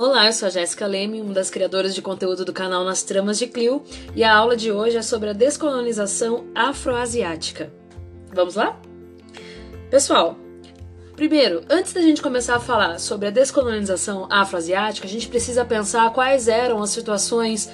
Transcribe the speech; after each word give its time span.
Olá, 0.00 0.24
eu 0.24 0.32
sou 0.32 0.46
a 0.46 0.50
Jéssica 0.50 0.86
Leme, 0.86 1.20
uma 1.20 1.34
das 1.34 1.50
criadoras 1.50 1.94
de 1.94 2.00
conteúdo 2.00 2.42
do 2.42 2.54
canal 2.54 2.82
Nas 2.84 3.02
Tramas 3.02 3.38
de 3.38 3.46
Clio, 3.46 3.82
e 4.16 4.24
a 4.24 4.34
aula 4.34 4.56
de 4.56 4.72
hoje 4.72 4.96
é 4.96 5.02
sobre 5.02 5.28
a 5.28 5.34
descolonização 5.34 6.46
afroasiática. 6.54 7.70
Vamos 8.32 8.54
lá? 8.54 8.80
Pessoal, 9.90 10.38
primeiro, 11.14 11.60
antes 11.68 11.92
da 11.92 12.00
gente 12.00 12.22
começar 12.22 12.56
a 12.56 12.60
falar 12.60 12.98
sobre 12.98 13.28
a 13.28 13.30
descolonização 13.30 14.26
afroasiática, 14.30 15.06
a 15.06 15.10
gente 15.10 15.28
precisa 15.28 15.66
pensar 15.66 16.10
quais 16.14 16.48
eram 16.48 16.82
as 16.82 16.88
situações 16.88 17.68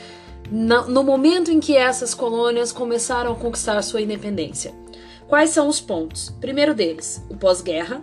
no 0.50 1.04
momento 1.04 1.52
em 1.52 1.60
que 1.60 1.76
essas 1.76 2.12
colônias 2.12 2.72
começaram 2.72 3.34
a 3.34 3.36
conquistar 3.36 3.80
sua 3.82 4.02
independência. 4.02 4.74
Quais 5.28 5.50
são 5.50 5.68
os 5.68 5.80
pontos? 5.80 6.34
Primeiro 6.40 6.74
deles, 6.74 7.24
o 7.30 7.36
pós-guerra 7.36 8.02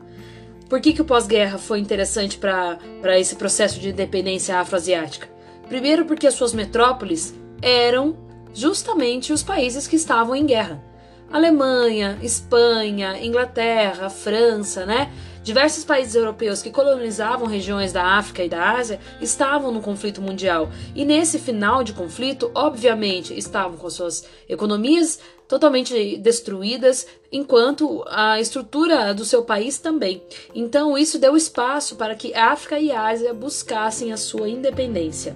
por 0.73 0.81
que, 0.81 0.91
que 0.91 1.03
o 1.03 1.05
pós-guerra 1.05 1.59
foi 1.59 1.77
interessante 1.77 2.35
para 2.35 3.19
esse 3.19 3.35
processo 3.35 3.79
de 3.79 3.89
independência 3.89 4.57
afroasiática? 4.57 5.29
Primeiro, 5.69 6.03
porque 6.03 6.25
as 6.25 6.33
suas 6.33 6.51
metrópoles 6.51 7.31
eram 7.61 8.17
justamente 8.55 9.31
os 9.31 9.43
países 9.43 9.85
que 9.85 9.95
estavam 9.95 10.35
em 10.35 10.47
guerra. 10.47 10.83
Alemanha, 11.31 12.17
Espanha, 12.23 13.23
Inglaterra, 13.23 14.09
França, 14.09 14.83
né? 14.83 15.11
Diversos 15.43 15.83
países 15.83 16.15
europeus 16.15 16.61
que 16.61 16.71
colonizavam 16.71 17.45
regiões 17.45 17.91
da 17.91 18.17
África 18.17 18.45
e 18.45 18.47
da 18.47 18.77
Ásia 18.77 18.97
estavam 19.19 19.73
no 19.73 19.81
conflito 19.81 20.21
mundial. 20.21 20.69
E 20.95 21.03
nesse 21.03 21.37
final 21.37 21.83
de 21.83 21.91
conflito, 21.91 22.49
obviamente, 22.55 23.37
estavam 23.37 23.77
com 23.77 23.89
suas 23.89 24.23
economias 24.47 25.19
totalmente 25.45 26.17
destruídas, 26.17 27.05
enquanto 27.29 28.05
a 28.07 28.39
estrutura 28.39 29.13
do 29.13 29.25
seu 29.25 29.43
país 29.43 29.77
também. 29.77 30.23
Então, 30.55 30.97
isso 30.97 31.19
deu 31.19 31.35
espaço 31.35 31.97
para 31.97 32.15
que 32.15 32.33
África 32.33 32.79
e 32.79 32.89
Ásia 32.89 33.33
buscassem 33.33 34.13
a 34.13 34.17
sua 34.17 34.47
independência. 34.47 35.35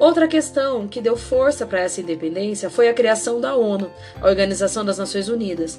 Outra 0.00 0.26
questão 0.26 0.88
que 0.88 1.00
deu 1.00 1.16
força 1.16 1.64
para 1.64 1.78
essa 1.78 2.00
independência 2.00 2.68
foi 2.68 2.88
a 2.88 2.94
criação 2.94 3.40
da 3.40 3.54
ONU, 3.54 3.88
a 4.20 4.26
Organização 4.26 4.84
das 4.84 4.98
Nações 4.98 5.28
Unidas. 5.28 5.78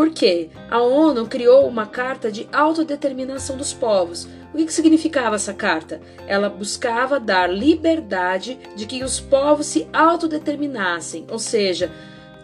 Por 0.00 0.08
quê? 0.08 0.48
A 0.70 0.80
ONU 0.80 1.26
criou 1.26 1.68
uma 1.68 1.84
carta 1.84 2.32
de 2.32 2.48
autodeterminação 2.50 3.54
dos 3.54 3.74
povos. 3.74 4.26
O 4.54 4.56
que 4.56 4.72
significava 4.72 5.36
essa 5.36 5.52
carta? 5.52 6.00
Ela 6.26 6.48
buscava 6.48 7.20
dar 7.20 7.46
liberdade 7.46 8.58
de 8.74 8.86
que 8.86 9.04
os 9.04 9.20
povos 9.20 9.66
se 9.66 9.86
autodeterminassem, 9.92 11.26
ou 11.30 11.38
seja, 11.38 11.92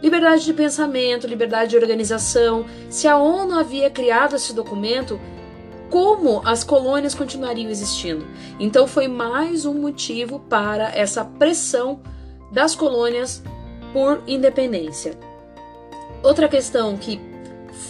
liberdade 0.03 0.45
de 0.45 0.53
pensamento, 0.53 1.27
liberdade 1.27 1.71
de 1.71 1.79
organização. 1.79 2.67
Se 2.91 3.09
a 3.09 3.17
ONU 3.17 3.59
havia 3.59 3.89
criado 3.89 4.37
esse 4.37 4.53
documento, 4.53 5.19
como 5.89 6.43
as 6.47 6.63
colônias 6.63 7.15
continuariam 7.15 7.71
existindo? 7.71 8.27
Então 8.61 8.87
foi 8.87 9.09
mais 9.09 9.65
um 9.65 9.73
motivo 9.73 10.41
para 10.41 10.95
essa 10.95 11.25
pressão 11.25 12.03
das 12.53 12.75
colônias 12.75 13.43
por 13.95 14.23
independência. 14.27 15.19
Outra 16.23 16.49
questão 16.51 16.99
que 16.99 17.35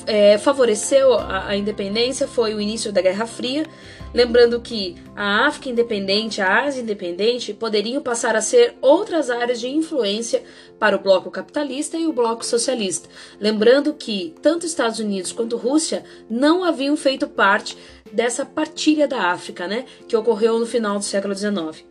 é, 0.07 0.39
favoreceu 0.39 1.15
a, 1.15 1.49
a, 1.49 1.57
independência 1.57 2.29
foi 2.29 2.55
o 2.55 2.61
início 2.61 2.93
da 2.93 3.01
Guerra 3.03 3.27
Fria, 3.27 3.67
lembrando 4.15 4.61
que 4.61 4.95
a 5.15 5.47
África 5.47 5.69
independente, 5.69 6.41
a 6.41 6.65
Ásia 6.65 6.83
independente 6.83 7.53
poderiam 7.53 8.01
passar 8.01 8.37
a 8.37 8.41
ser 8.41 8.77
outras 8.81 9.31
áreas 9.31 9.61
de 9.61 9.69
influência 9.69 10.43
para 10.79 10.97
o 10.97 11.01
bloco 11.01 11.31
capitalista 11.31 11.97
e 11.97 12.07
o 12.07 12.13
bloco 12.13 12.45
socialista. 12.45 13.09
Lembrando 13.41 13.95
que 13.95 14.35
tanto 14.41 14.67
Estados 14.67 15.01
Unidos 15.01 15.33
quanto 15.33 15.57
Rússia 15.57 16.05
não 16.31 16.63
haviam 16.63 16.97
feito 16.97 17.27
parte 17.27 17.77
dessa 18.13 18.45
partilha 18.45 19.09
da 19.09 19.31
África, 19.33 19.67
né, 19.67 19.85
que 20.07 20.17
ocorreu 20.17 20.59
no 20.59 20.67
final 20.67 20.99
do 20.99 21.05
século 21.05 21.35
XIX. 21.35 21.85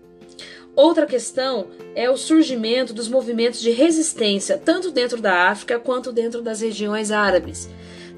Outra 0.76 1.06
questão 1.06 1.68
é 1.96 2.10
o 2.10 2.18
surgimento 2.18 2.94
dos 2.94 3.08
movimentos 3.08 3.62
de 3.62 3.72
resistência, 3.72 4.58
tanto 4.58 4.92
dentro 4.92 5.22
da 5.22 5.50
África 5.50 5.80
quanto 5.80 6.12
dentro 6.12 6.42
das 6.42 6.60
regiões 6.60 7.12
árabes. 7.12 7.70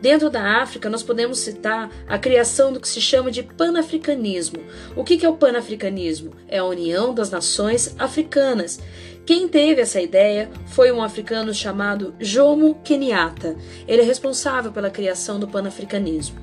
Dentro 0.01 0.29
da 0.29 0.61
África, 0.61 0.89
nós 0.89 1.01
podemos 1.01 1.39
citar 1.39 1.89
a 2.07 2.19
criação 2.19 2.71
do 2.71 2.79
que 2.79 2.87
se 2.87 3.01
chama 3.01 3.31
de 3.31 3.41
panafricanismo. 3.41 4.59
O 4.95 5.03
que 5.03 5.25
é 5.25 5.29
o 5.29 5.35
panafricanismo? 5.35 6.31
É 6.47 6.59
a 6.59 6.65
união 6.65 7.13
das 7.13 7.31
nações 7.31 7.95
africanas. 7.97 8.79
Quem 9.25 9.47
teve 9.47 9.81
essa 9.81 9.99
ideia 9.99 10.49
foi 10.67 10.91
um 10.91 11.03
africano 11.03 11.53
chamado 11.53 12.15
Jomo 12.19 12.75
Kenyatta. 12.83 13.57
Ele 13.87 14.01
é 14.01 14.05
responsável 14.05 14.71
pela 14.71 14.89
criação 14.89 15.39
do 15.39 15.47
panafricanismo. 15.47 16.37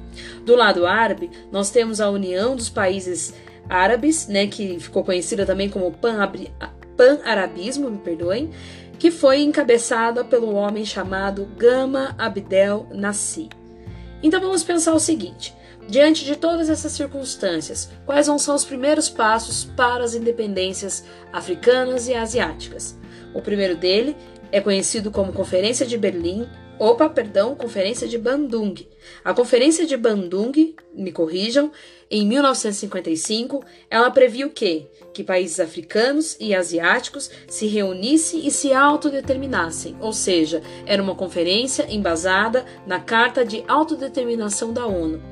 Do 0.44 0.54
lado 0.54 0.86
árabe, 0.86 1.30
nós 1.50 1.70
temos 1.70 2.00
a 2.00 2.10
união 2.10 2.54
dos 2.54 2.68
países 2.68 3.32
árabes, 3.68 4.28
né, 4.28 4.46
que 4.46 4.78
ficou 4.78 5.02
conhecida 5.02 5.46
também 5.46 5.70
como 5.70 5.90
pan-arabismo, 6.96 7.90
me 7.90 7.98
perdoem, 7.98 8.50
que 8.98 9.10
foi 9.10 9.42
encabeçada 9.42 10.24
pelo 10.24 10.54
homem 10.54 10.84
chamado 10.84 11.46
Gama 11.56 12.14
Abdel 12.18 12.86
Nassi. 12.92 13.48
Então 14.22 14.40
vamos 14.40 14.62
pensar 14.62 14.94
o 14.94 15.00
seguinte: 15.00 15.54
diante 15.88 16.24
de 16.24 16.36
todas 16.36 16.70
essas 16.70 16.92
circunstâncias, 16.92 17.90
quais 18.06 18.26
vão 18.26 18.38
ser 18.38 18.52
os 18.52 18.64
primeiros 18.64 19.08
passos 19.08 19.64
para 19.64 20.04
as 20.04 20.14
independências 20.14 21.04
africanas 21.32 22.08
e 22.08 22.14
asiáticas? 22.14 22.98
O 23.34 23.42
primeiro 23.42 23.76
dele 23.76 24.16
é 24.50 24.60
conhecido 24.60 25.10
como 25.10 25.32
Conferência 25.32 25.84
de 25.84 25.98
Berlim 25.98 26.48
Opa, 26.78 27.08
perdão, 27.08 27.54
Conferência 27.54 28.08
de 28.08 28.18
Bandung. 28.18 28.74
A 29.24 29.32
Conferência 29.32 29.86
de 29.86 29.96
Bandung, 29.96 30.74
me 30.92 31.12
corrijam, 31.12 31.70
em 32.10 32.26
1955, 32.26 33.64
ela 33.88 34.10
previu 34.10 34.50
que 34.50 34.86
que 35.12 35.22
países 35.22 35.60
africanos 35.60 36.36
e 36.40 36.52
asiáticos 36.52 37.30
se 37.46 37.66
reunissem 37.66 38.44
e 38.44 38.50
se 38.50 38.72
autodeterminassem, 38.72 39.96
ou 40.00 40.12
seja, 40.12 40.60
era 40.84 41.00
uma 41.00 41.14
conferência 41.14 41.86
embasada 41.88 42.66
na 42.84 42.98
Carta 42.98 43.44
de 43.44 43.62
Autodeterminação 43.68 44.72
da 44.72 44.84
ONU. 44.84 45.22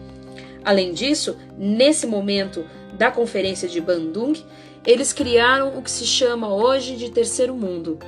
Além 0.65 0.93
disso, 0.93 1.37
nesse 1.59 2.07
momento 2.07 2.65
da 2.93 3.11
Conferência 3.11 3.69
de 3.69 3.81
Bandung, 3.81 4.35
eles 4.85 5.13
criaram 5.13 5.77
o 5.77 5.83
que 5.83 5.91
se 5.91 6.05
chama 6.05 6.53
hoje 6.53 6.97
de 6.97 7.11
Terceiro 7.11 7.55
Mundo. 7.55 7.99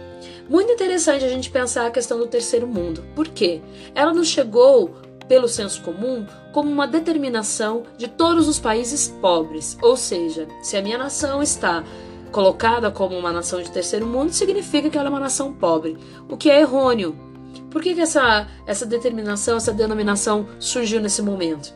Muito 0.48 0.72
interessante 0.72 1.24
a 1.24 1.28
gente 1.28 1.50
pensar 1.50 1.86
a 1.86 1.90
questão 1.90 2.18
do 2.18 2.26
terceiro 2.26 2.66
mundo. 2.66 3.02
Por 3.14 3.28
quê? 3.28 3.62
Ela 3.94 4.12
não 4.12 4.24
chegou 4.24 4.94
pelo 5.26 5.48
senso 5.48 5.80
comum 5.80 6.26
como 6.52 6.70
uma 6.70 6.86
determinação 6.86 7.84
de 7.96 8.08
todos 8.08 8.46
os 8.46 8.58
países 8.58 9.08
pobres. 9.22 9.78
Ou 9.80 9.96
seja, 9.96 10.46
se 10.62 10.76
a 10.76 10.82
minha 10.82 10.98
nação 10.98 11.42
está 11.42 11.82
colocada 12.30 12.90
como 12.90 13.16
uma 13.16 13.32
nação 13.32 13.62
de 13.62 13.70
terceiro 13.70 14.06
mundo, 14.06 14.32
significa 14.32 14.90
que 14.90 14.98
ela 14.98 15.08
é 15.08 15.10
uma 15.10 15.20
nação 15.20 15.52
pobre, 15.52 15.96
o 16.28 16.36
que 16.36 16.50
é 16.50 16.60
errôneo. 16.60 17.16
Por 17.70 17.80
que, 17.80 17.94
que 17.94 18.00
essa, 18.00 18.46
essa 18.66 18.84
determinação, 18.84 19.56
essa 19.56 19.72
denominação 19.72 20.46
surgiu 20.58 21.00
nesse 21.00 21.22
momento? 21.22 21.72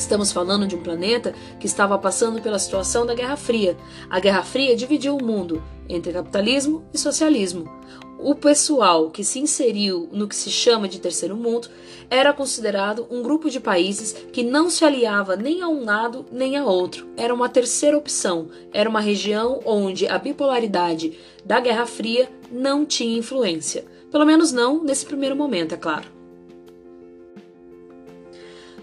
Estamos 0.00 0.32
falando 0.32 0.66
de 0.66 0.74
um 0.74 0.82
planeta 0.82 1.34
que 1.60 1.66
estava 1.66 1.96
passando 1.98 2.40
pela 2.40 2.58
situação 2.58 3.04
da 3.04 3.14
Guerra 3.14 3.36
Fria. 3.36 3.76
A 4.08 4.18
Guerra 4.18 4.42
Fria 4.42 4.74
dividiu 4.74 5.14
o 5.14 5.22
mundo 5.22 5.62
entre 5.86 6.10
capitalismo 6.10 6.82
e 6.92 6.96
socialismo. 6.98 7.70
O 8.18 8.34
pessoal 8.34 9.10
que 9.10 9.22
se 9.22 9.38
inseriu 9.38 10.08
no 10.10 10.26
que 10.26 10.34
se 10.34 10.50
chama 10.50 10.88
de 10.88 10.98
terceiro 10.98 11.36
mundo 11.36 11.68
era 12.08 12.32
considerado 12.32 13.06
um 13.10 13.22
grupo 13.22 13.50
de 13.50 13.60
países 13.60 14.14
que 14.32 14.42
não 14.42 14.70
se 14.70 14.86
aliava 14.86 15.36
nem 15.36 15.60
a 15.60 15.68
um 15.68 15.84
lado 15.84 16.24
nem 16.32 16.56
a 16.56 16.64
outro. 16.64 17.06
Era 17.14 17.34
uma 17.34 17.50
terceira 17.50 17.96
opção. 17.96 18.48
Era 18.72 18.88
uma 18.88 19.00
região 19.00 19.60
onde 19.66 20.08
a 20.08 20.18
bipolaridade 20.18 21.18
da 21.44 21.60
Guerra 21.60 21.84
Fria 21.84 22.26
não 22.50 22.86
tinha 22.86 23.18
influência. 23.18 23.84
Pelo 24.10 24.24
menos 24.24 24.50
não 24.50 24.82
nesse 24.82 25.04
primeiro 25.04 25.36
momento, 25.36 25.74
é 25.74 25.78
claro. 25.78 26.19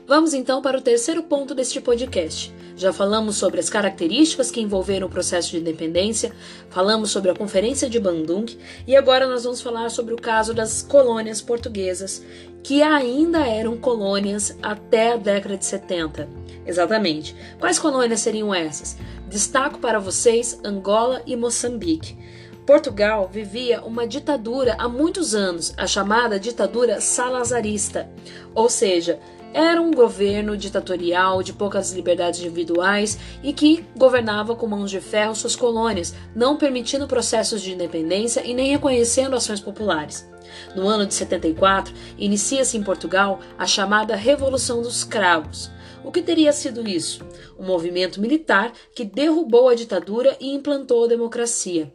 Vamos 0.08 0.34
então 0.34 0.62
para 0.62 0.78
o 0.78 0.82
terceiro 0.82 1.22
ponto 1.22 1.54
deste 1.54 1.82
podcast. 1.82 2.56
Já 2.78 2.94
falamos 2.94 3.36
sobre 3.36 3.60
as 3.60 3.70
características 3.70 4.50
que 4.50 4.62
envolveram 4.62 5.08
o 5.08 5.10
processo 5.10 5.52
de 5.52 5.58
independência, 5.58 6.32
falamos 6.70 7.12
sobre 7.12 7.30
a 7.30 7.36
Conferência 7.36 7.90
de 7.90 8.00
Bandung 8.00 8.46
e 8.88 8.96
agora 8.96 9.28
nós 9.28 9.44
vamos 9.44 9.60
falar 9.60 9.90
sobre 9.90 10.14
o 10.14 10.18
caso 10.18 10.54
das 10.54 10.82
colônias 10.82 11.42
portuguesas, 11.42 12.24
que 12.64 12.82
ainda 12.82 13.46
eram 13.46 13.76
colônias 13.76 14.58
até 14.62 15.12
a 15.12 15.18
década 15.18 15.58
de 15.58 15.66
70. 15.66 16.30
Exatamente. 16.66 17.36
Quais 17.60 17.78
colônias 17.78 18.22
seriam 18.22 18.56
essas? 18.56 18.96
Destaco 19.28 19.78
para 19.78 20.00
vocês 20.00 20.58
Angola 20.64 21.22
e 21.26 21.36
Moçambique. 21.36 22.18
Portugal 22.66 23.30
vivia 23.32 23.82
uma 23.82 24.08
ditadura 24.08 24.76
há 24.78 24.88
muitos 24.88 25.36
anos, 25.36 25.74
a 25.78 25.88
chamada 25.88 26.40
ditadura 26.40 27.00
salazarista, 27.00 28.10
ou 28.54 28.70
seja, 28.70 29.20
era 29.58 29.82
um 29.82 29.90
governo 29.90 30.56
ditatorial 30.56 31.42
de 31.42 31.52
poucas 31.52 31.92
liberdades 31.92 32.42
individuais 32.42 33.18
e 33.42 33.52
que 33.52 33.84
governava 33.98 34.56
com 34.56 34.68
mãos 34.68 34.92
de 34.92 35.02
ferro 35.02 35.34
suas 35.34 35.56
colônias, 35.56 36.14
não 36.36 36.58
permitindo 36.58 37.08
processos 37.08 37.64
de 37.64 37.74
independência 37.74 38.46
e 38.46 38.54
nem 38.54 38.70
reconhecendo 38.70 39.36
ações 39.36 39.60
populares. 39.60 40.30
No 40.76 40.88
ano 40.88 41.08
de 41.08 41.16
74, 41.16 41.92
inicia-se 42.20 42.78
em 42.78 42.84
Portugal 42.84 43.40
a 43.58 43.66
chamada 43.66 44.16
Revolução 44.16 44.84
dos 44.84 45.04
Cravos. 45.04 45.72
O 46.04 46.12
que 46.12 46.22
teria 46.22 46.54
sido 46.54 46.88
isso? 46.88 47.26
Um 47.58 47.66
movimento 47.66 48.22
militar 48.22 48.72
que 48.94 49.04
derrubou 49.04 49.70
a 49.70 49.76
ditadura 49.76 50.38
e 50.40 50.54
implantou 50.54 51.06
a 51.06 51.08
democracia. 51.08 51.92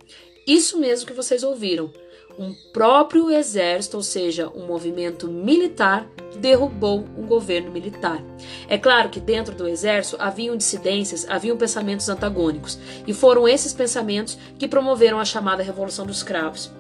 Isso 0.47 0.79
mesmo 0.79 1.06
que 1.06 1.12
vocês 1.12 1.43
ouviram. 1.43 1.91
Um 2.39 2.55
próprio 2.73 3.31
exército, 3.31 3.99
ou 3.99 4.03
seja, 4.03 4.49
um 4.49 4.67
movimento 4.67 5.29
militar, 5.29 6.09
derrubou 6.39 7.05
um 7.17 7.27
governo 7.27 7.71
militar. 7.71 8.25
É 8.69 8.79
claro 8.79 9.11
que 9.11 9.21
dentro 9.21 9.55
do 9.55 9.69
exército 9.69 10.17
haviam 10.19 10.56
dissidências, 10.56 11.29
haviam 11.29 11.56
pensamentos 11.56 12.09
antagônicos, 12.09 12.79
e 13.06 13.12
foram 13.12 13.47
esses 13.47 13.75
pensamentos 13.75 14.39
que 14.59 14.67
promoveram 14.67 15.21
a 15.21 15.25
chamada 15.25 15.62
Revolução 15.62 16.06
dos 16.06 16.23
Cravos. 16.23 16.71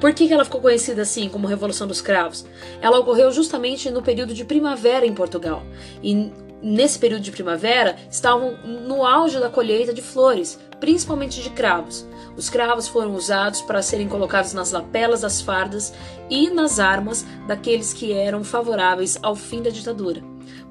Por 0.00 0.12
que 0.14 0.32
ela 0.32 0.44
ficou 0.44 0.60
conhecida 0.60 1.02
assim 1.02 1.28
como 1.28 1.46
Revolução 1.46 1.86
dos 1.86 2.00
Cravos? 2.00 2.44
Ela 2.80 2.98
ocorreu 2.98 3.30
justamente 3.30 3.88
no 3.88 4.02
período 4.02 4.34
de 4.34 4.44
primavera 4.44 5.06
em 5.06 5.14
Portugal. 5.14 5.62
E 6.02 6.32
nesse 6.62 6.98
período 6.98 7.22
de 7.22 7.32
primavera 7.32 7.96
estavam 8.10 8.56
no 8.64 9.04
auge 9.04 9.40
da 9.40 9.50
colheita 9.50 9.92
de 9.92 10.00
flores, 10.00 10.58
principalmente 10.78 11.42
de 11.42 11.50
cravos. 11.50 12.06
Os 12.36 12.48
cravos 12.48 12.88
foram 12.88 13.14
usados 13.14 13.60
para 13.60 13.82
serem 13.82 14.08
colocados 14.08 14.52
nas 14.52 14.70
lapelas 14.70 15.20
das 15.22 15.40
fardas 15.40 15.92
e 16.30 16.48
nas 16.50 16.78
armas 16.78 17.26
daqueles 17.46 17.92
que 17.92 18.12
eram 18.12 18.42
favoráveis 18.44 19.18
ao 19.22 19.34
fim 19.34 19.62
da 19.62 19.70
ditadura. 19.70 20.22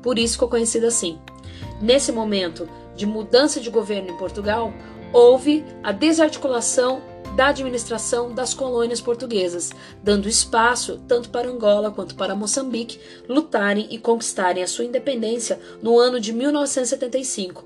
Por 0.02 0.18
isso 0.18 0.34
ficou 0.34 0.50
conhecida 0.50 0.88
assim. 0.88 1.20
Nesse 1.82 2.12
momento 2.12 2.68
de 2.96 3.06
mudança 3.06 3.60
de 3.60 3.70
governo 3.70 4.10
em 4.10 4.18
Portugal, 4.18 4.74
houve 5.14 5.66
a 5.84 5.92
desarticulação 5.92 7.02
da 7.36 7.48
administração 7.48 8.34
das 8.34 8.54
colônias 8.54 9.00
portuguesas, 9.00 9.72
dando 10.04 10.28
espaço 10.28 11.02
tanto 11.08 11.30
para 11.30 11.50
Angola 11.50 11.92
quanto 11.92 12.16
para 12.16 12.36
Moçambique 12.36 13.00
lutarem 13.28 13.88
e 13.90 13.98
conquistarem 13.98 14.62
a 14.64 14.68
sua 14.68 14.86
independência 14.86 15.60
no 15.82 15.98
ano 15.98 16.20
de 16.20 16.34
1975. 16.34 17.66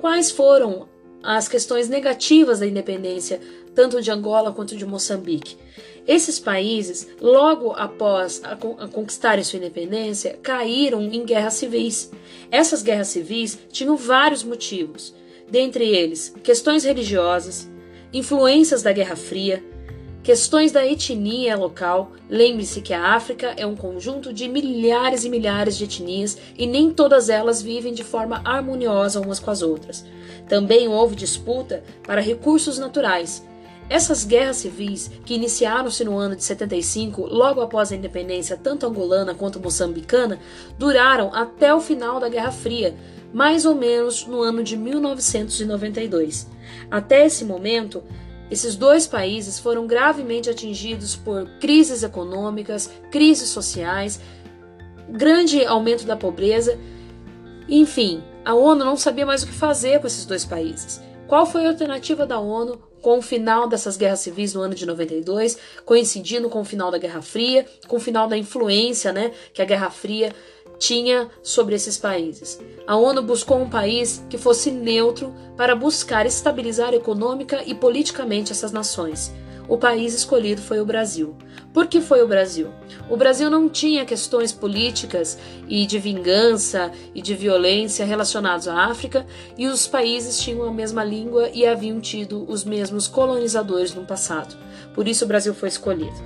Quais 0.00 0.30
foram 0.30 0.88
as 1.22 1.48
questões 1.48 1.88
negativas 1.88 2.60
da 2.60 2.66
independência, 2.66 3.40
tanto 3.74 4.00
de 4.00 4.10
Angola 4.10 4.52
quanto 4.52 4.76
de 4.76 4.86
Moçambique? 4.86 5.56
Esses 6.06 6.38
países, 6.38 7.08
logo 7.20 7.72
após 7.72 8.40
a, 8.44 8.52
a 8.52 8.88
conquistarem 8.88 9.42
sua 9.42 9.58
independência, 9.58 10.38
caíram 10.40 11.02
em 11.02 11.24
guerras 11.24 11.54
civis. 11.54 12.12
Essas 12.50 12.82
guerras 12.82 13.08
civis 13.08 13.58
tinham 13.72 13.96
vários 13.96 14.44
motivos, 14.44 15.12
dentre 15.50 15.84
eles 15.84 16.32
questões 16.44 16.84
religiosas, 16.84 17.68
influências 18.16 18.82
da 18.82 18.92
Guerra 18.92 19.14
Fria, 19.14 19.62
questões 20.22 20.72
da 20.72 20.84
etnia 20.86 21.56
local. 21.56 22.12
Lembre-se 22.28 22.80
que 22.80 22.94
a 22.94 23.14
África 23.14 23.54
é 23.56 23.66
um 23.66 23.76
conjunto 23.76 24.32
de 24.32 24.48
milhares 24.48 25.24
e 25.24 25.30
milhares 25.30 25.76
de 25.76 25.84
etnias 25.84 26.38
e 26.56 26.66
nem 26.66 26.90
todas 26.90 27.28
elas 27.28 27.62
vivem 27.62 27.92
de 27.92 28.02
forma 28.02 28.40
harmoniosa 28.44 29.20
umas 29.20 29.38
com 29.38 29.50
as 29.50 29.62
outras. 29.62 30.04
Também 30.48 30.88
houve 30.88 31.14
disputa 31.14 31.84
para 32.02 32.20
recursos 32.20 32.78
naturais. 32.78 33.46
Essas 33.88 34.24
guerras 34.24 34.56
civis, 34.56 35.10
que 35.24 35.34
iniciaram-se 35.34 36.02
no 36.04 36.18
ano 36.18 36.34
de 36.34 36.42
75, 36.42 37.22
logo 37.26 37.60
após 37.60 37.92
a 37.92 37.96
independência 37.96 38.56
tanto 38.56 38.84
angolana 38.84 39.34
quanto 39.34 39.60
moçambicana, 39.60 40.40
duraram 40.76 41.32
até 41.32 41.72
o 41.72 41.80
final 41.80 42.18
da 42.18 42.28
Guerra 42.28 42.50
Fria, 42.50 42.96
mais 43.32 43.64
ou 43.64 43.76
menos 43.76 44.26
no 44.26 44.42
ano 44.42 44.64
de 44.64 44.76
1992. 44.76 46.48
Até 46.90 47.26
esse 47.26 47.44
momento, 47.44 48.02
esses 48.50 48.74
dois 48.74 49.06
países 49.06 49.58
foram 49.58 49.86
gravemente 49.86 50.50
atingidos 50.50 51.14
por 51.14 51.46
crises 51.60 52.02
econômicas, 52.02 52.90
crises 53.10 53.50
sociais, 53.50 54.20
grande 55.08 55.64
aumento 55.64 56.04
da 56.04 56.16
pobreza. 56.16 56.76
Enfim, 57.68 58.22
a 58.44 58.54
ONU 58.54 58.84
não 58.84 58.96
sabia 58.96 59.26
mais 59.26 59.44
o 59.44 59.46
que 59.46 59.52
fazer 59.52 60.00
com 60.00 60.06
esses 60.08 60.24
dois 60.24 60.44
países. 60.44 61.00
Qual 61.28 61.46
foi 61.46 61.66
a 61.66 61.70
alternativa 61.70 62.24
da 62.24 62.38
ONU 62.38 62.78
com 63.00 63.18
o 63.18 63.22
final 63.22 63.68
dessas 63.68 63.96
guerras 63.96 64.20
civis 64.20 64.54
no 64.54 64.62
ano 64.62 64.74
de 64.74 64.86
92, 64.86 65.58
coincidindo 65.84 66.48
com 66.48 66.60
o 66.60 66.64
final 66.64 66.90
da 66.90 66.98
Guerra 66.98 67.22
Fria, 67.22 67.66
com 67.86 67.96
o 67.96 68.00
final 68.00 68.28
da 68.28 68.36
influência 68.36 69.12
né, 69.12 69.32
que 69.52 69.62
a 69.62 69.64
Guerra 69.64 69.90
Fria 69.90 70.32
tinha 70.78 71.30
sobre 71.42 71.74
esses 71.74 71.96
países. 71.96 72.58
A 72.86 72.96
ONU 72.96 73.22
buscou 73.22 73.58
um 73.58 73.68
país 73.68 74.24
que 74.28 74.36
fosse 74.36 74.70
neutro 74.70 75.34
para 75.56 75.74
buscar 75.74 76.26
estabilizar 76.26 76.92
econômica 76.94 77.62
e 77.64 77.74
politicamente 77.74 78.52
essas 78.52 78.72
nações. 78.72 79.32
O 79.68 79.76
país 79.76 80.14
escolhido 80.14 80.60
foi 80.60 80.80
o 80.80 80.86
Brasil. 80.86 81.34
Por 81.72 81.88
que 81.88 82.00
foi 82.00 82.22
o 82.22 82.28
Brasil? 82.28 82.70
O 83.10 83.16
Brasil 83.16 83.50
não 83.50 83.68
tinha 83.68 84.04
questões 84.04 84.52
políticas 84.52 85.38
e 85.68 85.84
de 85.84 85.98
vingança 85.98 86.92
e 87.14 87.20
de 87.20 87.34
violência 87.34 88.06
relacionados 88.06 88.68
à 88.68 88.84
África, 88.84 89.26
e 89.58 89.66
os 89.66 89.86
países 89.86 90.38
tinham 90.38 90.62
a 90.62 90.72
mesma 90.72 91.02
língua 91.04 91.50
e 91.52 91.66
haviam 91.66 92.00
tido 92.00 92.48
os 92.48 92.64
mesmos 92.64 93.08
colonizadores 93.08 93.94
no 93.94 94.06
passado. 94.06 94.56
Por 94.94 95.06
isso 95.08 95.24
o 95.24 95.28
Brasil 95.28 95.52
foi 95.52 95.68
escolhido. 95.68 96.16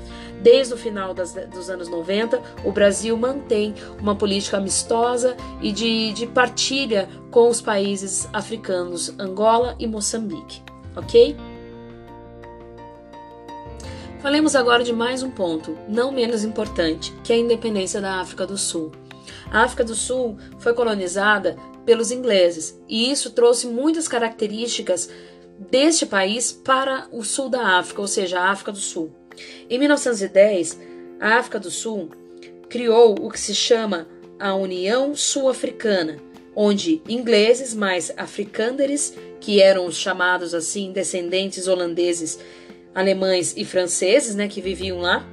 Desde 0.42 0.72
o 0.72 0.76
final 0.76 1.12
das, 1.12 1.32
dos 1.32 1.69
anos 1.69 1.88
90, 1.88 2.40
o 2.64 2.72
Brasil 2.72 3.16
mantém 3.16 3.75
uma 4.00 4.14
política 4.14 4.58
amistosa 4.58 5.37
e 5.60 5.72
de, 5.72 6.12
de 6.12 6.26
partilha 6.26 7.08
com 7.31 7.48
os 7.48 7.60
países 7.60 8.28
africanos 8.32 9.12
Angola 9.19 9.75
e 9.78 9.87
Moçambique. 9.87 10.62
Ok? 10.96 11.37
Falemos 14.20 14.55
agora 14.55 14.84
de 14.84 14.93
mais 14.93 15.22
um 15.22 15.31
ponto, 15.31 15.78
não 15.88 16.12
menos 16.12 16.44
importante, 16.44 17.11
que 17.25 17.32
é 17.32 17.37
a 17.37 17.38
independência 17.38 18.02
da 18.02 18.20
África 18.20 18.46
do 18.46 18.58
Sul. 18.58 18.93
A 19.50 19.62
África 19.62 19.82
do 19.82 19.94
Sul 19.94 20.37
foi 20.58 20.75
colonizada 20.75 21.56
pelos 21.87 22.11
ingleses 22.11 22.78
e 22.87 23.11
isso 23.11 23.31
trouxe 23.31 23.67
muitas 23.67 24.06
características 24.06 25.08
deste 25.58 26.05
país 26.05 26.52
para 26.52 27.08
o 27.11 27.25
sul 27.25 27.49
da 27.49 27.78
África, 27.78 28.02
ou 28.02 28.06
seja, 28.06 28.40
a 28.40 28.50
África 28.50 28.72
do 28.72 28.78
Sul. 28.78 29.11
Em 29.70 29.78
1910, 29.78 30.78
a 31.19 31.38
África 31.38 31.58
do 31.58 31.70
Sul 31.70 32.11
criou 32.69 33.14
o 33.23 33.31
que 33.31 33.40
se 33.40 33.55
chama 33.55 34.06
a 34.38 34.55
União 34.55 35.14
Sul-Africana, 35.14 36.19
onde 36.55 37.00
ingleses 37.08 37.73
mais 37.73 38.12
africânderes, 38.19 39.14
que 39.40 39.62
eram 39.62 39.87
os 39.87 39.96
chamados 39.96 40.52
assim 40.52 40.93
descendentes 40.93 41.66
holandeses, 41.66 42.38
alemães 42.94 43.54
e 43.56 43.64
franceses, 43.64 44.34
né, 44.34 44.48
que 44.48 44.60
viviam 44.60 44.98
lá. 44.98 45.26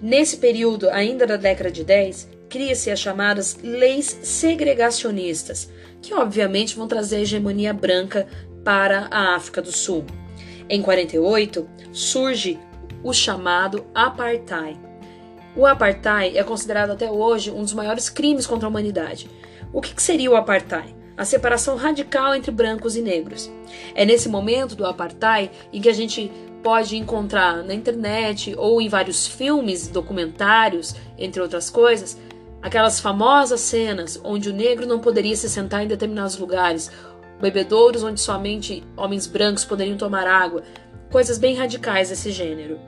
Nesse 0.00 0.36
período, 0.36 0.88
ainda 0.90 1.26
da 1.26 1.36
década 1.36 1.70
de 1.70 1.84
10, 1.84 2.28
cria-se 2.48 2.90
as 2.90 2.98
chamadas 2.98 3.58
leis 3.62 4.18
segregacionistas, 4.22 5.70
que 6.00 6.14
obviamente 6.14 6.76
vão 6.76 6.86
trazer 6.86 7.16
a 7.16 7.20
hegemonia 7.20 7.72
branca 7.72 8.26
para 8.64 9.08
a 9.10 9.34
África 9.34 9.60
do 9.60 9.72
Sul. 9.72 10.04
Em 10.68 10.82
48, 10.82 11.68
surge 11.92 12.58
o 13.02 13.12
chamado 13.12 13.86
apartheid. 13.94 14.78
O 15.56 15.66
apartheid 15.66 16.36
é 16.36 16.44
considerado 16.44 16.90
até 16.92 17.10
hoje 17.10 17.50
um 17.50 17.62
dos 17.62 17.72
maiores 17.72 18.08
crimes 18.08 18.46
contra 18.46 18.66
a 18.66 18.70
humanidade. 18.70 19.28
O 19.72 19.80
que 19.80 20.00
seria 20.00 20.30
o 20.30 20.36
apartheid? 20.36 20.94
A 21.18 21.24
separação 21.24 21.74
radical 21.74 22.32
entre 22.32 22.52
brancos 22.52 22.94
e 22.94 23.02
negros. 23.02 23.50
É 23.92 24.06
nesse 24.06 24.28
momento 24.28 24.76
do 24.76 24.86
apartheid 24.86 25.50
em 25.72 25.80
que 25.80 25.88
a 25.88 25.92
gente 25.92 26.30
pode 26.62 26.96
encontrar 26.96 27.64
na 27.64 27.74
internet 27.74 28.54
ou 28.56 28.80
em 28.80 28.88
vários 28.88 29.26
filmes, 29.26 29.88
documentários, 29.88 30.94
entre 31.18 31.42
outras 31.42 31.68
coisas, 31.70 32.16
aquelas 32.62 33.00
famosas 33.00 33.60
cenas 33.60 34.20
onde 34.22 34.48
o 34.48 34.52
negro 34.52 34.86
não 34.86 35.00
poderia 35.00 35.34
se 35.34 35.50
sentar 35.50 35.82
em 35.82 35.88
determinados 35.88 36.38
lugares, 36.38 36.88
bebedouros 37.40 38.04
onde 38.04 38.20
somente 38.20 38.84
homens 38.96 39.26
brancos 39.26 39.64
poderiam 39.64 39.96
tomar 39.96 40.26
água, 40.28 40.62
coisas 41.10 41.36
bem 41.36 41.56
radicais 41.56 42.10
desse 42.10 42.30
gênero. 42.30 42.78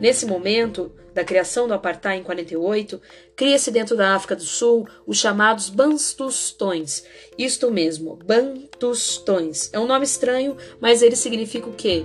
Nesse 0.00 0.26
momento 0.26 0.92
da 1.12 1.24
criação 1.24 1.66
do 1.66 1.74
apartheid 1.74 2.20
em 2.20 2.24
48, 2.24 3.00
cria-se 3.34 3.70
dentro 3.70 3.96
da 3.96 4.14
África 4.14 4.36
do 4.36 4.42
Sul 4.42 4.86
os 5.06 5.18
chamados 5.18 5.68
Bantustões. 5.68 7.04
Isto 7.36 7.70
mesmo, 7.70 8.16
Bantustões. 8.24 9.70
É 9.72 9.80
um 9.80 9.86
nome 9.86 10.04
estranho, 10.04 10.56
mas 10.80 11.02
ele 11.02 11.16
significa 11.16 11.68
o 11.68 11.74
quê? 11.74 12.04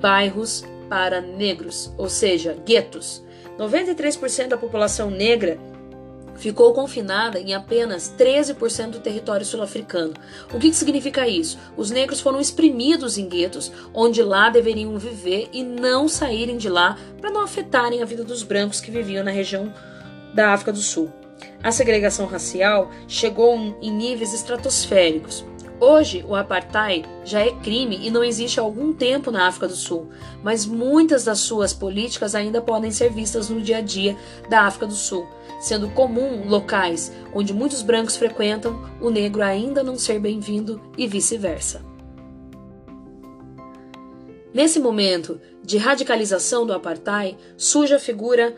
Bairros 0.00 0.64
para 0.88 1.20
negros, 1.20 1.92
ou 1.96 2.08
seja, 2.08 2.54
guetos. 2.66 3.22
93% 3.56 4.48
da 4.48 4.56
população 4.56 5.10
negra 5.10 5.58
ficou 6.40 6.72
confinada 6.72 7.38
em 7.38 7.54
apenas 7.54 8.12
13% 8.18 8.90
do 8.90 9.00
território 9.00 9.44
sul-africano. 9.44 10.14
O 10.52 10.58
que, 10.58 10.70
que 10.70 10.76
significa 10.76 11.28
isso? 11.28 11.58
Os 11.76 11.90
negros 11.90 12.20
foram 12.20 12.40
exprimidos 12.40 13.18
em 13.18 13.28
guetos, 13.28 13.70
onde 13.92 14.22
lá 14.22 14.48
deveriam 14.48 14.98
viver 14.98 15.50
e 15.52 15.62
não 15.62 16.08
saírem 16.08 16.56
de 16.56 16.68
lá 16.68 16.96
para 17.20 17.30
não 17.30 17.42
afetarem 17.42 18.02
a 18.02 18.06
vida 18.06 18.24
dos 18.24 18.42
brancos 18.42 18.80
que 18.80 18.90
viviam 18.90 19.22
na 19.22 19.30
região 19.30 19.72
da 20.34 20.52
África 20.54 20.72
do 20.72 20.80
Sul. 20.80 21.12
A 21.62 21.70
segregação 21.70 22.26
racial 22.26 22.90
chegou 23.06 23.54
em 23.82 23.90
níveis 23.90 24.32
estratosféricos. 24.32 25.44
Hoje, 25.80 26.22
o 26.28 26.36
apartheid 26.36 27.08
já 27.24 27.40
é 27.40 27.52
crime 27.52 27.98
e 28.02 28.10
não 28.10 28.22
existe 28.22 28.60
há 28.60 28.62
algum 28.62 28.92
tempo 28.92 29.30
na 29.30 29.46
África 29.46 29.66
do 29.66 29.74
Sul, 29.74 30.10
mas 30.42 30.66
muitas 30.66 31.24
das 31.24 31.40
suas 31.40 31.72
políticas 31.72 32.34
ainda 32.34 32.60
podem 32.60 32.90
ser 32.90 33.10
vistas 33.10 33.48
no 33.48 33.62
dia 33.62 33.78
a 33.78 33.80
dia 33.80 34.14
da 34.50 34.64
África 34.64 34.86
do 34.86 34.92
Sul, 34.92 35.26
sendo 35.58 35.88
comum 35.88 36.46
locais 36.46 37.10
onde 37.32 37.54
muitos 37.54 37.80
brancos 37.80 38.14
frequentam 38.14 38.78
o 39.00 39.08
negro 39.08 39.42
ainda 39.42 39.82
não 39.82 39.96
ser 39.96 40.20
bem-vindo 40.20 40.78
e 40.98 41.06
vice-versa. 41.06 41.82
Nesse 44.52 44.78
momento 44.78 45.40
de 45.64 45.78
radicalização 45.78 46.66
do 46.66 46.74
apartheid, 46.74 47.38
surge 47.56 47.94
a 47.94 47.98
figura 47.98 48.54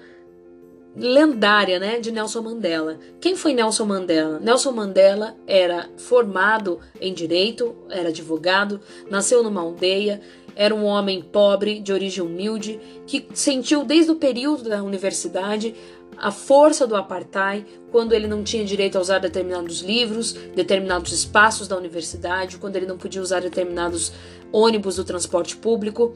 lendária, 0.95 1.79
né, 1.79 1.99
de 1.99 2.11
Nelson 2.11 2.43
Mandela. 2.43 2.99
Quem 3.21 3.35
foi 3.35 3.55
Nelson 3.55 3.87
Mandela? 3.87 4.39
Nelson 4.39 4.73
Mandela 4.73 5.37
era 5.47 5.89
formado 5.97 6.81
em 7.01 7.15
direito, 7.15 7.75
era 7.89 8.11
advogado, 8.11 8.81
nasceu 9.11 9.43
numa 9.43 9.61
aldeia, 9.61 10.21
era 10.55 10.75
um 10.75 10.85
homem 10.85 11.23
pobre, 11.23 11.81
de 11.81 11.93
origem 11.93 12.23
humilde, 12.23 12.79
que 13.07 13.27
sentiu 13.33 13.85
desde 13.85 14.11
o 14.11 14.17
período 14.17 14.69
da 14.69 14.83
universidade 14.83 15.75
a 16.17 16.31
força 16.31 16.87
do 16.87 16.95
apartheid, 16.95 17.65
quando 17.91 18.13
ele 18.13 18.27
não 18.27 18.45
tinha 18.45 18.65
direito 18.65 18.97
a 18.97 19.01
usar 19.01 19.19
determinados 19.19 19.81
livros, 19.81 20.33
determinados 20.33 21.11
espaços 21.11 21.67
da 21.67 21.77
universidade, 21.77 22.59
quando 22.59 22.77
ele 22.77 22.87
não 22.87 22.99
podia 22.99 23.23
usar 23.23 23.41
determinados 23.41 24.13
ônibus 24.53 24.97
do 24.97 25.05
transporte 25.05 25.57
público. 25.57 26.15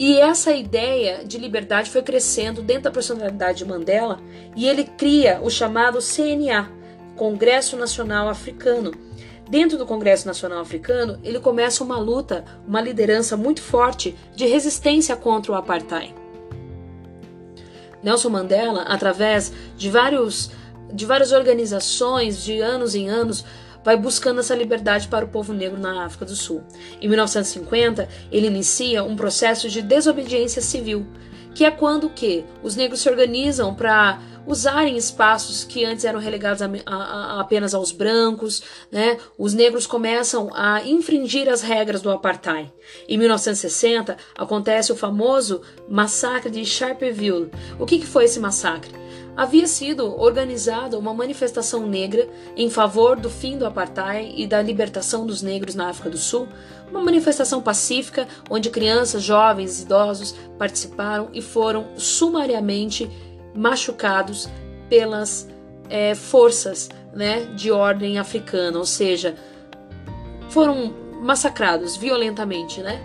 E 0.00 0.18
essa 0.18 0.52
ideia 0.52 1.22
de 1.26 1.36
liberdade 1.36 1.90
foi 1.90 2.00
crescendo 2.00 2.62
dentro 2.62 2.84
da 2.84 2.90
personalidade 2.90 3.58
de 3.58 3.66
Mandela 3.66 4.18
e 4.56 4.66
ele 4.66 4.84
cria 4.84 5.38
o 5.42 5.50
chamado 5.50 5.98
CNA, 5.98 6.70
Congresso 7.16 7.76
Nacional 7.76 8.26
Africano. 8.26 8.92
Dentro 9.50 9.76
do 9.76 9.84
Congresso 9.84 10.26
Nacional 10.26 10.60
Africano, 10.60 11.20
ele 11.22 11.38
começa 11.38 11.84
uma 11.84 11.98
luta, 11.98 12.46
uma 12.66 12.80
liderança 12.80 13.36
muito 13.36 13.60
forte 13.60 14.16
de 14.34 14.46
resistência 14.46 15.14
contra 15.16 15.52
o 15.52 15.54
apartheid. 15.54 16.14
Nelson 18.02 18.30
Mandela, 18.30 18.84
através 18.84 19.52
de 19.76 19.90
vários 19.90 20.50
de 20.90 21.04
várias 21.04 21.30
organizações, 21.30 22.42
de 22.42 22.58
anos 22.58 22.94
em 22.94 23.06
anos, 23.10 23.44
vai 23.84 23.96
buscando 23.96 24.40
essa 24.40 24.54
liberdade 24.54 25.08
para 25.08 25.24
o 25.24 25.28
povo 25.28 25.52
negro 25.52 25.78
na 25.78 26.04
África 26.04 26.24
do 26.24 26.36
Sul. 26.36 26.62
Em 27.00 27.08
1950, 27.08 28.08
ele 28.30 28.46
inicia 28.46 29.04
um 29.04 29.16
processo 29.16 29.68
de 29.68 29.82
desobediência 29.82 30.62
civil, 30.62 31.06
que 31.54 31.64
é 31.64 31.70
quando 31.70 32.08
que 32.08 32.44
os 32.62 32.76
negros 32.76 33.00
se 33.00 33.08
organizam 33.08 33.74
para 33.74 34.20
usarem 34.46 34.96
espaços 34.96 35.64
que 35.64 35.84
antes 35.84 36.04
eram 36.04 36.18
relegados 36.18 36.62
a, 36.62 36.70
a, 36.86 36.94
a 36.94 37.40
apenas 37.40 37.74
aos 37.74 37.92
brancos, 37.92 38.62
né? 38.90 39.18
Os 39.38 39.54
negros 39.54 39.86
começam 39.86 40.50
a 40.54 40.82
infringir 40.84 41.48
as 41.48 41.62
regras 41.62 42.02
do 42.02 42.10
apartheid. 42.10 42.72
Em 43.08 43.18
1960 43.18 44.16
acontece 44.36 44.92
o 44.92 44.96
famoso 44.96 45.60
massacre 45.88 46.50
de 46.50 46.64
Sharpeville. 46.64 47.50
O 47.78 47.86
que, 47.86 47.98
que 47.98 48.06
foi 48.06 48.24
esse 48.24 48.40
massacre? 48.40 48.99
Havia 49.36 49.66
sido 49.66 50.20
organizada 50.20 50.98
uma 50.98 51.14
manifestação 51.14 51.86
negra 51.86 52.28
em 52.56 52.68
favor 52.68 53.18
do 53.18 53.30
fim 53.30 53.56
do 53.56 53.66
apartheid 53.66 54.32
e 54.36 54.46
da 54.46 54.60
libertação 54.60 55.26
dos 55.26 55.42
negros 55.42 55.74
na 55.74 55.88
África 55.88 56.10
do 56.10 56.18
Sul, 56.18 56.48
uma 56.90 57.00
manifestação 57.00 57.62
pacífica 57.62 58.26
onde 58.48 58.70
crianças, 58.70 59.22
jovens 59.22 59.78
e 59.78 59.82
idosos 59.82 60.34
participaram 60.58 61.28
e 61.32 61.40
foram 61.40 61.88
sumariamente 61.96 63.10
machucados 63.54 64.48
pelas 64.88 65.48
é, 65.88 66.14
forças 66.14 66.88
né, 67.12 67.46
de 67.56 67.70
ordem 67.70 68.18
africana, 68.18 68.78
ou 68.78 68.86
seja, 68.86 69.36
foram 70.48 70.92
massacrados 71.22 71.96
violentamente. 71.96 72.80
Né? 72.80 73.00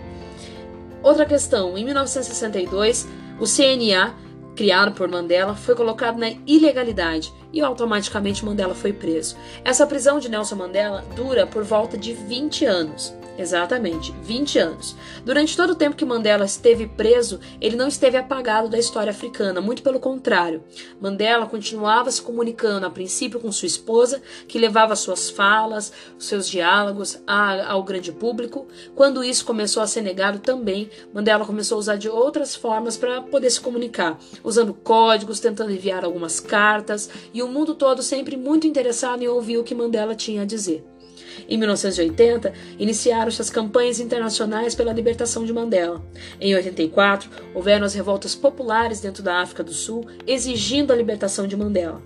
Outra 1.02 1.24
questão: 1.24 1.76
em 1.76 1.84
1962, 1.84 3.06
o 3.38 3.44
CNA 3.44 4.14
criado 4.56 4.92
por 4.92 5.06
Mandela, 5.06 5.54
foi 5.54 5.76
colocado 5.76 6.18
na 6.18 6.30
ilegalidade 6.46 7.32
e 7.52 7.60
automaticamente 7.60 8.44
Mandela 8.44 8.74
foi 8.74 8.92
preso. 8.92 9.36
Essa 9.64 9.86
prisão 9.86 10.18
de 10.18 10.28
Nelson 10.28 10.56
Mandela 10.56 11.04
dura 11.14 11.46
por 11.46 11.62
volta 11.62 11.96
de 11.96 12.12
20 12.12 12.64
anos. 12.64 13.14
Exatamente, 13.38 14.14
20 14.22 14.58
anos. 14.58 14.96
Durante 15.24 15.54
todo 15.54 15.70
o 15.70 15.74
tempo 15.74 15.94
que 15.94 16.06
Mandela 16.06 16.46
esteve 16.46 16.86
preso, 16.86 17.38
ele 17.60 17.76
não 17.76 17.86
esteve 17.86 18.16
apagado 18.16 18.68
da 18.68 18.78
história 18.78 19.10
africana, 19.10 19.60
muito 19.60 19.82
pelo 19.82 20.00
contrário. 20.00 20.64
Mandela 20.98 21.44
continuava 21.46 22.10
se 22.10 22.22
comunicando, 22.22 22.86
a 22.86 22.90
princípio 22.90 23.38
com 23.38 23.52
sua 23.52 23.66
esposa, 23.66 24.22
que 24.48 24.58
levava 24.58 24.96
suas 24.96 25.28
falas, 25.28 25.92
seus 26.18 26.48
diálogos 26.48 27.22
ao 27.26 27.82
grande 27.82 28.10
público. 28.10 28.66
Quando 28.94 29.22
isso 29.22 29.44
começou 29.44 29.82
a 29.82 29.86
ser 29.86 30.00
negado 30.00 30.38
também, 30.38 30.88
Mandela 31.12 31.44
começou 31.44 31.76
a 31.76 31.80
usar 31.80 31.96
de 31.96 32.08
outras 32.08 32.54
formas 32.54 32.96
para 32.96 33.20
poder 33.20 33.50
se 33.50 33.60
comunicar, 33.60 34.18
usando 34.42 34.72
códigos, 34.72 35.40
tentando 35.40 35.72
enviar 35.72 36.04
algumas 36.04 36.40
cartas, 36.40 37.10
e 37.34 37.42
o 37.42 37.48
mundo 37.48 37.74
todo 37.74 38.02
sempre 38.02 38.36
muito 38.36 38.66
interessado 38.66 39.22
em 39.22 39.28
ouvir 39.28 39.58
o 39.58 39.64
que 39.64 39.74
Mandela 39.74 40.14
tinha 40.14 40.42
a 40.42 40.46
dizer. 40.46 40.82
Em 41.48 41.56
1980, 41.56 42.52
iniciaram-se 42.78 43.40
as 43.40 43.50
campanhas 43.50 44.00
internacionais 44.00 44.74
pela 44.74 44.92
libertação 44.92 45.44
de 45.44 45.52
Mandela. 45.52 46.04
Em 46.40 46.54
84, 46.54 47.30
houveram 47.54 47.86
as 47.86 47.94
revoltas 47.94 48.34
populares 48.34 49.00
dentro 49.00 49.22
da 49.22 49.40
África 49.40 49.62
do 49.62 49.72
Sul 49.72 50.06
exigindo 50.26 50.92
a 50.92 50.96
libertação 50.96 51.46
de 51.46 51.56
Mandela. 51.56 52.02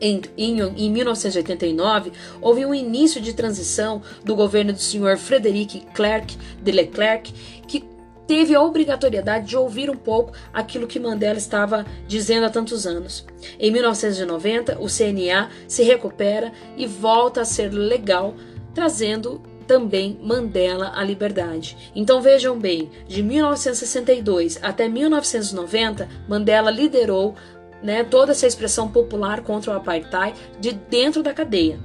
Em, 0.00 0.20
em, 0.36 0.60
em, 0.60 0.90
1989, 0.90 2.12
houve 2.40 2.66
um 2.66 2.74
início 2.74 3.20
de 3.20 3.32
transição 3.32 4.02
do 4.24 4.34
governo 4.34 4.72
do 4.72 4.78
senhor 4.78 5.16
Frederic 5.16 5.80
Clerc 5.94 6.36
de 6.60 6.72
Leclerc, 6.72 7.32
que 7.66 7.84
teve 8.26 8.54
a 8.54 8.60
obrigatoriedade 8.60 9.46
de 9.46 9.56
ouvir 9.56 9.88
um 9.88 9.96
pouco 9.96 10.32
aquilo 10.52 10.86
que 10.86 10.98
Mandela 10.98 11.38
estava 11.38 11.86
dizendo 12.06 12.44
há 12.44 12.50
tantos 12.50 12.86
anos. 12.86 13.24
Em 13.58 13.70
1990, 13.70 14.78
o 14.80 14.86
CNA 14.86 15.50
se 15.68 15.82
recupera 15.82 16.52
e 16.76 16.86
volta 16.86 17.42
a 17.42 17.44
ser 17.44 17.72
legal, 17.72 18.34
trazendo 18.76 19.40
também 19.66 20.20
Mandela 20.22 20.92
à 20.94 21.02
liberdade. 21.02 21.90
Então 21.96 22.20
vejam 22.20 22.58
bem, 22.58 22.90
de 23.08 23.22
1962 23.22 24.58
até 24.62 24.86
1990, 24.86 26.06
Mandela 26.28 26.70
liderou 26.70 27.34
né, 27.82 28.04
toda 28.04 28.32
essa 28.32 28.46
expressão 28.46 28.88
popular 28.88 29.40
contra 29.40 29.72
o 29.72 29.74
apartheid 29.74 30.38
de 30.60 30.72
dentro 30.72 31.22
da 31.22 31.32
cadeia. 31.32 31.80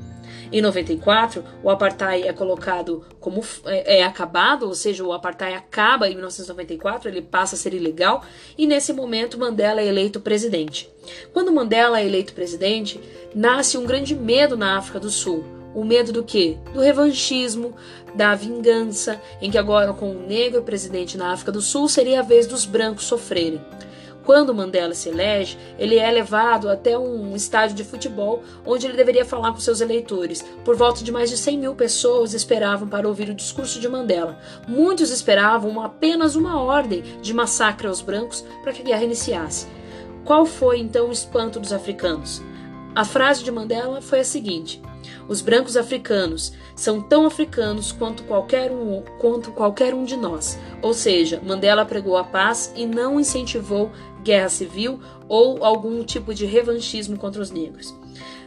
Em 0.52 0.62
94, 0.62 1.46
o 1.64 1.70
apartheid 1.70 2.28
é 2.28 2.34
colocado 2.34 3.06
como 3.22 3.42
é, 3.66 4.00
é, 4.00 4.04
acabado, 4.04 4.68
ou 4.68 4.76
seja, 4.76 5.02
o 5.02 5.14
apartheid 5.14 5.56
acaba 5.56 6.10
em 6.10 6.12
1994, 6.12 7.08
ele 7.08 7.22
passa 7.22 7.56
a 7.56 7.58
ser 7.58 7.74
ilegal 7.74 8.22
e 8.58 8.68
nesse 8.68 8.92
momento 8.92 9.40
Mandela 9.40 9.80
é 9.80 9.88
eleito 9.88 10.20
presidente. 10.20 10.92
Quando 11.32 11.54
Mandela 11.54 12.02
é 12.02 12.06
eleito 12.06 12.34
presidente, 12.34 13.00
nasce 13.34 13.78
um 13.78 13.86
grande 13.86 14.14
medo 14.14 14.58
na 14.58 14.78
África 14.78 15.00
do 15.00 15.10
Sul. 15.10 15.61
O 15.74 15.84
medo 15.84 16.12
do 16.12 16.24
quê? 16.24 16.58
Do 16.74 16.82
revanchismo, 16.82 17.74
da 18.14 18.36
vingança, 18.36 19.22
em 19.42 19.50
que 19.50 19.58
agora 19.58 19.94
com 19.94 20.12
o 20.12 20.28
negro 20.28 20.62
presidente 20.64 21.18
na 21.18 21.32
África 21.32 21.52
do 21.52 21.62
Sul 21.62 21.88
seria 21.88 22.20
a 22.20 22.24
vez 22.24 22.46
dos 22.46 22.66
brancos 22.66 23.06
sofrerem. 23.06 23.62
Quando 24.26 24.54
Mandela 24.54 24.94
se 24.94 25.10
elege, 25.10 25.58
ele 25.80 25.98
é 25.98 26.10
levado 26.12 26.70
até 26.70 26.98
um 26.98 27.36
estádio 27.36 27.76
de 27.76 27.84
futebol 27.84 28.44
onde 28.66 28.86
ele 28.86 28.96
deveria 28.96 29.26
falar 29.26 29.52
com 29.52 29.60
seus 29.60 29.82
eleitores. 29.82 30.46
Por 30.64 30.76
volta 30.76 31.04
de 31.04 31.12
mais 31.12 31.30
de 31.30 31.38
100 31.38 31.58
mil 31.58 31.76
pessoas 31.76 32.34
esperavam 32.34 32.88
para 32.88 33.08
ouvir 33.08 33.30
o 33.30 33.34
discurso 33.34 33.80
de 33.80 33.90
Mandela. 33.90 34.38
Muitos 34.68 35.10
esperavam 35.10 35.82
apenas 35.82 36.36
uma 36.36 36.62
ordem 36.62 37.02
de 37.22 37.34
massacre 37.34 37.88
aos 37.88 38.02
brancos 38.02 38.46
para 38.62 38.74
que 38.74 38.82
a 38.82 38.86
guerra 38.86 39.04
iniciasse. 39.04 39.68
Qual 40.24 40.46
foi 40.46 40.80
então 40.80 41.10
o 41.10 41.12
espanto 41.12 41.60
dos 41.60 41.74
africanos? 41.74 42.44
A 42.94 43.04
frase 43.04 43.44
de 43.44 43.52
Mandela 43.52 44.02
foi 44.02 44.20
a 44.20 44.24
seguinte: 44.24 44.82
Os 45.28 45.42
brancos 45.42 45.78
africanos 45.78 46.52
são 46.76 47.02
tão 47.02 47.26
africanos 47.26 47.92
quanto 47.92 48.24
qualquer 48.24 48.72
um, 48.72 49.02
quanto 49.20 49.52
qualquer 49.52 49.94
um 49.94 50.04
de 50.04 50.18
nós. 50.18 50.58
Ou 50.82 50.94
seja, 50.94 51.42
Mandela 51.44 51.86
pregou 51.86 52.18
a 52.18 52.24
paz 52.24 52.74
e 52.76 52.86
não 52.86 53.20
incentivou 53.20 53.92
guerra 54.24 54.50
civil 54.50 55.00
ou 55.28 55.64
algum 55.64 56.04
tipo 56.04 56.34
de 56.34 56.46
revanchismo 56.46 57.18
contra 57.18 57.42
os 57.42 57.52
negros. 57.52 57.94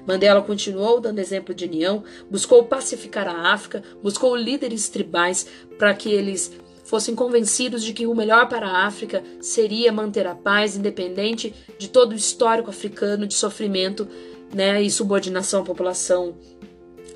Mandela 0.07 0.43
continuou 0.43 1.01
dando 1.01 1.19
exemplo 1.19 1.55
de 1.55 1.65
união, 1.65 2.05
buscou 2.31 2.65
pacificar 2.65 3.27
a 3.27 3.53
África, 3.53 3.83
buscou 4.03 4.37
líderes 4.37 4.89
tribais 4.89 5.47
para 5.79 5.95
que 5.95 6.11
eles 6.11 6.53
fossem 6.85 7.15
convencidos 7.15 7.83
de 7.83 7.95
que 7.95 8.07
o 8.07 8.15
melhor 8.15 8.49
para 8.49 8.67
a 8.67 8.87
África 8.87 9.25
seria 9.41 9.91
manter 9.91 10.27
a 10.27 10.35
paz, 10.35 10.77
independente 10.77 11.55
de 11.79 11.89
todo 11.89 12.13
o 12.13 12.17
histórico 12.17 12.69
africano 12.69 13.27
de 13.27 13.35
sofrimento 13.35 14.07
né, 14.55 14.81
e 14.83 14.91
subordinação 14.91 15.63
à 15.63 15.65
população, 15.65 16.35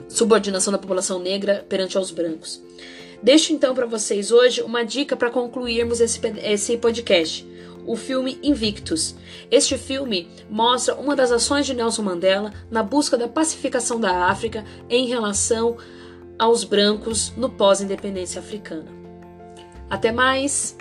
subordinação 0.08 0.72
da 0.72 0.78
população 0.78 1.18
negra 1.18 1.64
perante 1.68 1.96
aos 1.96 2.10
brancos. 2.10 2.62
Deixo 3.22 3.52
então 3.52 3.74
para 3.74 3.86
vocês 3.86 4.30
hoje 4.30 4.62
uma 4.62 4.84
dica 4.84 5.16
para 5.16 5.30
concluirmos 5.30 6.00
esse, 6.00 6.20
esse 6.42 6.76
podcast 6.76 7.46
o 7.88 7.96
filme 7.96 8.38
Invictus. 8.42 9.14
Este 9.50 9.78
filme 9.78 10.28
mostra 10.50 10.94
uma 10.94 11.16
das 11.16 11.32
ações 11.32 11.64
de 11.64 11.72
Nelson 11.72 12.02
Mandela 12.02 12.52
na 12.70 12.82
busca 12.82 13.16
da 13.16 13.26
pacificação 13.26 13.98
da 13.98 14.26
África 14.26 14.62
em 14.90 15.06
relação 15.06 15.78
aos 16.38 16.64
brancos 16.64 17.32
no 17.34 17.48
pós-independência 17.48 18.40
africana. 18.40 18.86
Até 19.88 20.12
mais! 20.12 20.76